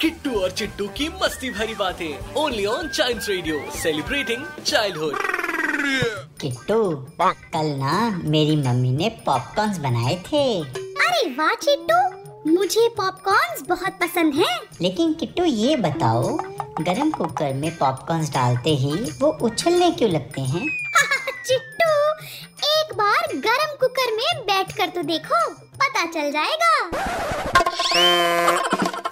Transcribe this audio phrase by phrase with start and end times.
[0.00, 5.14] किट्टू और चिट्टू की मस्ती भरी बातें only on child radio celebrating childhood
[6.40, 10.62] Kittu कल ना मेरी मम्मी ने पॉपकॉर्न बनाए थे।
[11.02, 12.00] अरे वाह चिट्टू
[12.50, 16.22] मुझे पॉपकॉर्न बहुत पसंद हैं। लेकिन किट्टू ये बताओ
[16.80, 20.68] गरम कुकर में पॉपकॉर्न डालते ही वो उछलने क्यों लगते हैं?
[21.46, 22.12] चिट्टू
[22.66, 23.75] एक बार गरम
[24.06, 25.38] कुकर में बैठकर तो देखो
[25.82, 26.72] पता चल जाएगा।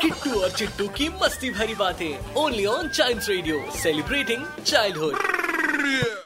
[0.00, 6.23] किट्टू और चिट्टू की मस्ती भरी बातें only on child radio celebrating childhood